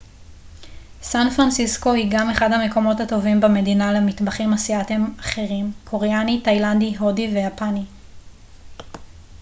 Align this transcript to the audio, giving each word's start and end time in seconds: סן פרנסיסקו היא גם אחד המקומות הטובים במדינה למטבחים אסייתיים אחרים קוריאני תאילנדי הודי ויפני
סן 1.01 1.29
פרנסיסקו 1.35 1.93
היא 1.93 2.07
גם 2.11 2.29
אחד 2.29 2.51
המקומות 2.51 2.99
הטובים 2.99 3.41
במדינה 3.41 3.93
למטבחים 3.93 4.53
אסייתיים 4.53 5.13
אחרים 5.19 5.71
קוריאני 5.83 6.41
תאילנדי 6.43 6.95
הודי 6.97 7.27
ויפני 7.27 7.85